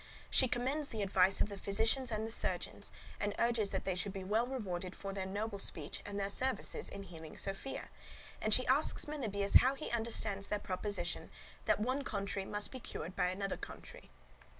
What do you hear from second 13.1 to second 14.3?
by another contrary.